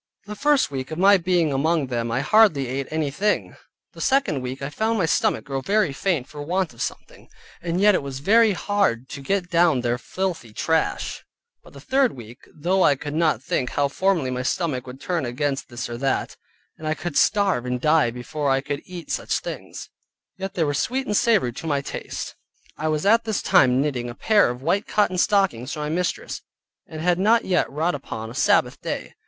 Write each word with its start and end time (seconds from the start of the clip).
The 0.25 0.35
first 0.35 0.71
week 0.71 0.89
of 0.89 0.97
my 0.97 1.17
being 1.17 1.53
among 1.53 1.85
them 1.85 2.09
I 2.11 2.21
hardly 2.21 2.65
ate 2.67 2.87
any 2.89 3.11
thing; 3.11 3.55
the 3.93 4.01
second 4.01 4.41
week 4.41 4.59
I 4.63 4.71
found 4.71 4.97
my 4.97 5.05
stomach 5.05 5.43
grow 5.45 5.61
very 5.61 5.93
faint 5.93 6.27
for 6.27 6.41
want 6.41 6.73
of 6.73 6.81
something; 6.81 7.29
and 7.61 7.79
yet 7.79 7.93
it 7.93 8.01
was 8.01 8.17
very 8.17 8.53
hard 8.53 9.07
to 9.09 9.21
get 9.21 9.51
down 9.51 9.81
their 9.81 9.99
filthy 9.99 10.53
trash; 10.53 11.23
but 11.63 11.73
the 11.73 11.79
third 11.79 12.13
week, 12.13 12.39
though 12.51 12.81
I 12.81 12.95
could 12.95 13.13
think 13.43 13.69
how 13.69 13.89
formerly 13.89 14.31
my 14.31 14.41
stomach 14.41 14.87
would 14.87 14.99
turn 14.99 15.23
against 15.23 15.69
this 15.69 15.87
or 15.87 15.99
that, 15.99 16.35
and 16.79 16.87
I 16.87 16.95
could 16.95 17.15
starve 17.15 17.67
and 17.67 17.79
die 17.79 18.09
before 18.09 18.49
I 18.49 18.59
could 18.59 18.81
eat 18.85 19.11
such 19.11 19.37
things, 19.37 19.91
yet 20.35 20.55
they 20.55 20.63
were 20.63 20.73
sweet 20.73 21.05
and 21.05 21.15
savory 21.15 21.53
to 21.53 21.67
my 21.67 21.79
taste. 21.81 22.35
I 22.75 22.87
was 22.87 23.05
at 23.05 23.23
this 23.23 23.43
time 23.43 23.79
knitting 23.79 24.09
a 24.09 24.15
pair 24.15 24.49
of 24.49 24.63
white 24.63 24.87
cotton 24.87 25.19
stockings 25.19 25.73
for 25.73 25.77
my 25.81 25.89
mistress; 25.89 26.41
and 26.87 27.01
had 27.01 27.19
not 27.19 27.45
yet 27.45 27.69
wrought 27.71 27.93
upon 27.93 28.31
a 28.31 28.33
Sabbath 28.33 28.81
day. 28.81 29.13